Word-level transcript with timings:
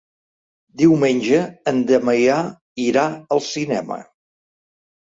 Diumenge 0.81 1.43
en 1.73 1.83
Damià 1.93 2.39
irà 2.89 3.07
al 3.39 3.47
cinema. 3.53 4.03